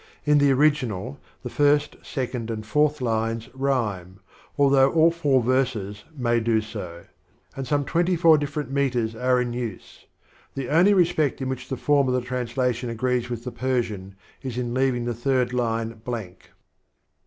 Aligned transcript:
In 0.25 0.39
the 0.39 0.49
original, 0.51 1.19
the 1.43 1.49
first, 1.51 1.95
second 2.01 2.49
and 2.49 2.65
fourth 2.65 3.01
lines 3.01 3.49
rhj'^rae, 3.49 4.15
though 4.57 4.91
all 4.91 5.11
four 5.11 5.43
verses 5.43 6.05
may 6.17 6.39
do 6.39 6.59
so; 6.59 7.03
and 7.55 7.67
some 7.67 7.85
twenty 7.85 8.15
four 8.15 8.35
different 8.39 8.71
meters 8.71 9.15
are 9.15 9.39
in 9.39 9.53
use. 9.53 10.07
The 10.55 10.69
only 10.69 10.95
respect 10.95 11.39
in 11.39 11.49
which 11.49 11.69
the 11.69 11.77
fonn 11.77 12.07
of 12.07 12.15
the 12.15 12.21
translation 12.21 12.89
agrees 12.89 13.29
with 13.29 13.43
the 13.43 13.51
Persian 13.51 14.15
is 14.41 14.57
in 14.57 14.73
leaving 14.73 15.05
the 15.05 15.13
third 15.13 15.53
line 15.53 16.01
blank. 16.03 16.49